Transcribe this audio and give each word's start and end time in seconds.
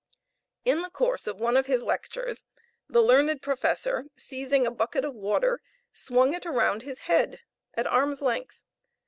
In 0.65 0.81
the 0.81 0.89
course 0.89 1.27
of 1.27 1.39
one 1.39 1.55
of 1.55 1.67
his 1.67 1.83
lectures, 1.83 2.43
the 2.89 3.03
learned 3.03 3.39
professor 3.43 4.05
seizing 4.17 4.65
a 4.65 4.71
bucket 4.71 5.05
of 5.05 5.13
water 5.13 5.61
swung 5.93 6.33
it 6.33 6.43
around 6.43 6.81
his 6.81 7.01
head 7.01 7.41
at 7.75 7.85
arm's 7.85 8.19
length. 8.19 8.63